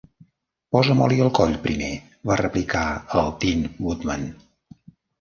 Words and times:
"Posa'm 0.75 1.03
oli 1.07 1.19
al 1.25 1.29
coll, 1.41 1.53
primer", 1.67 1.91
va 2.31 2.39
replicar 2.43 2.89
el 3.23 3.33
Tin 3.45 3.65
Woodman. 3.79 4.29